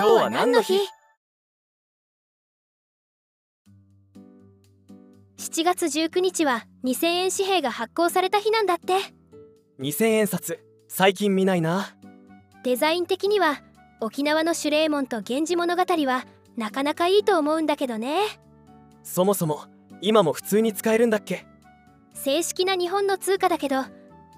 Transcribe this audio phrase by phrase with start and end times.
[0.00, 0.78] 今日は何の日
[5.36, 8.94] ?7 月19日は2000円紙幣が発行された日なんだって。
[9.78, 10.58] 2000円札
[10.88, 11.94] 最近見ないな。
[12.64, 13.60] デザイン的には
[14.00, 16.24] 沖縄の守礼門と源氏物語は
[16.56, 18.22] なかなかいいと思うんだけどね。
[19.02, 19.64] そもそも
[20.00, 21.44] 今も普通に使えるんだっけ？
[22.14, 23.84] 正式な日本の通貨だけど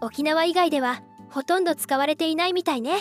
[0.01, 2.97] 沖縄以外ではほとんど使われていないみたいね。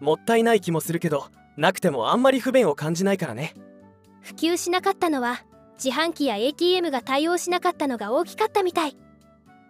[0.00, 1.26] もったいない気もするけど
[1.56, 3.54] なくてもあんまり不便を感じないからね。
[4.20, 5.44] 普及しなかったのは
[5.82, 8.96] 自販機や ATM が対応しなかったのが大きかったみたい。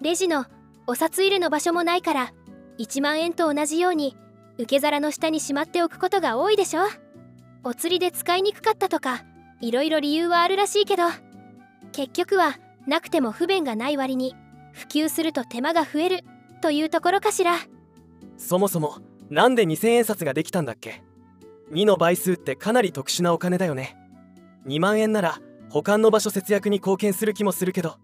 [0.00, 0.46] レジの
[0.86, 2.32] お札入れの場所もないから
[2.78, 4.16] 1万円と同じように
[4.58, 6.82] 受け皿の下にしまっておくことが多いでしょ。
[7.64, 9.24] お釣りで使いにくかったとか
[9.60, 11.04] いろいろ理由はあるらしいけど。
[11.92, 14.34] 結局はなくても不便がない割に
[14.72, 16.24] 普及すると手間が増える
[16.60, 17.56] というところかしら。
[18.36, 18.96] そもそも
[19.30, 21.02] なんで2000円札ができたんだっけ？
[21.72, 23.96] 2の倍数ってかなり特殊なお金だよね。
[24.66, 25.40] 2万円なら
[25.70, 27.96] 保管の場所節約に貢献する気もするけど。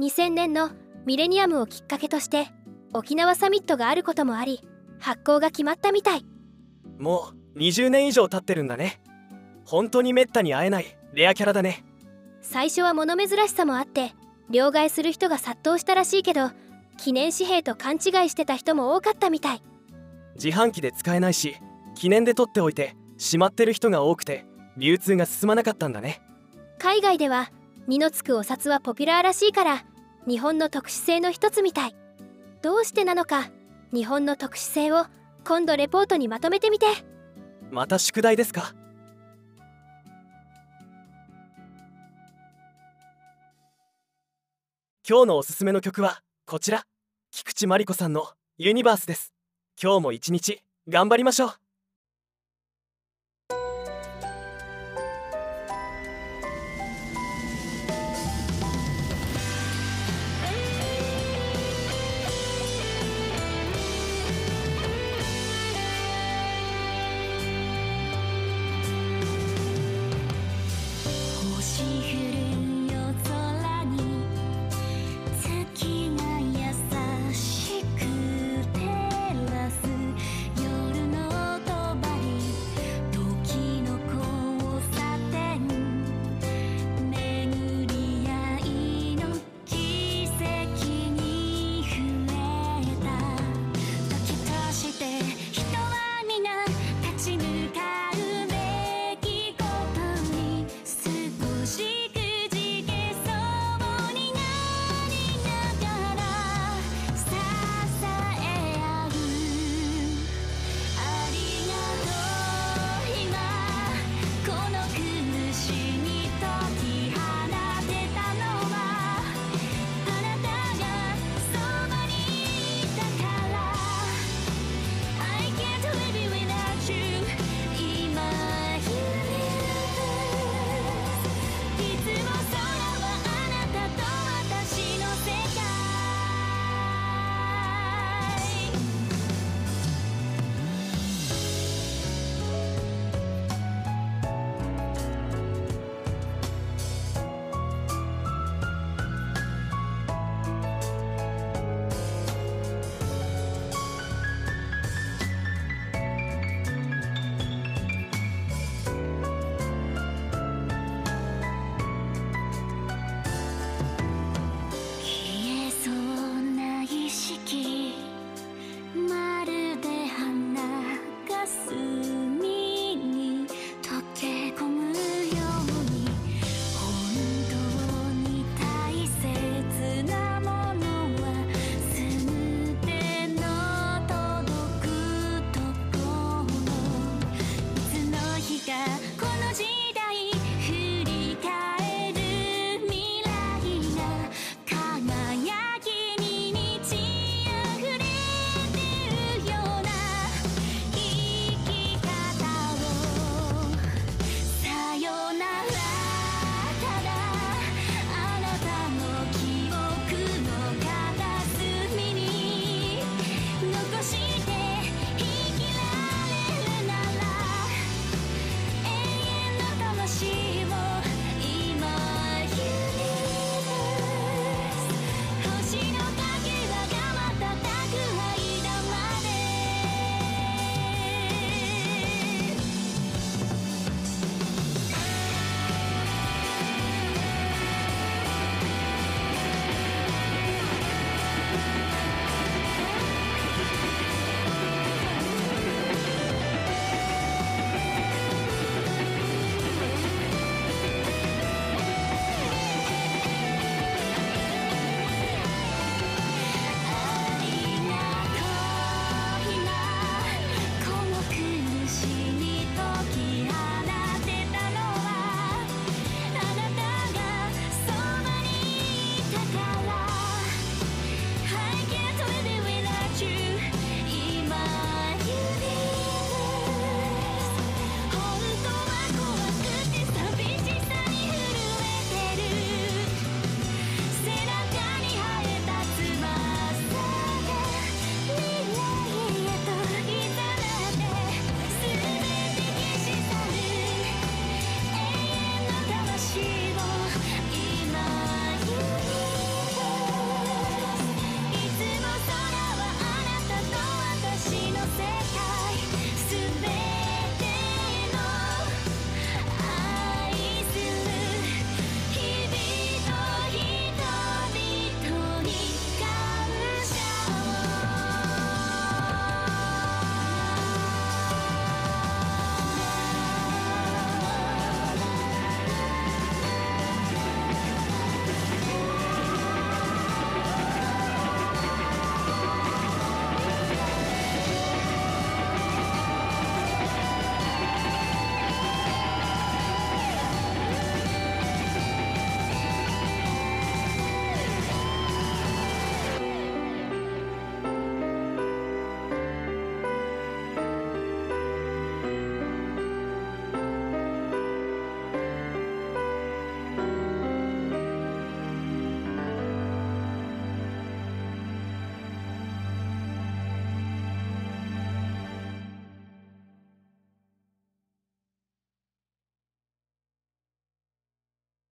[0.00, 0.70] 2000年の
[1.06, 2.48] ミレニアムをきっかけとして
[2.92, 4.60] 沖縄サミットがあることもあり
[4.98, 6.24] 発行が決まったみたい。
[6.98, 9.00] もう20年以上経ってるんだね。
[9.64, 11.84] 本当にめったに会えないレアキャラだね。
[12.40, 14.12] 最初は物珍しさもあって
[14.50, 16.50] 両替する人が殺到したらしいけど
[16.98, 19.62] 記念紙幣と勘違いしてた人も多かったみたい。
[20.34, 21.56] 自販機で使えないし
[21.94, 24.44] 記念で取っておいてしまってる人が多くて
[24.76, 26.20] 流通が進まなかったんだね。
[26.78, 27.50] 海外では
[27.88, 29.84] 2のつくお札はポピュラーらしいから
[30.26, 31.96] 日本の特殊性の一つみたい。
[32.62, 33.50] どうしてなのか
[33.92, 35.06] 日本の特殊性を
[35.44, 36.86] 今度レポートにまとめてみて。
[37.70, 38.74] また宿題ですか？
[45.08, 46.84] 今日のおすすめの曲はこちら。
[47.30, 49.34] 菊池真理子さんの「ユニバース」です。
[49.80, 51.63] 今日も一日頑張りましょう